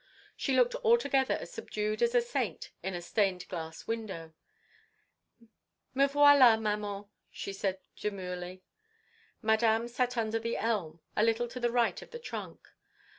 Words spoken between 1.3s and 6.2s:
as subdued as a Saint in a stained glass window. "Me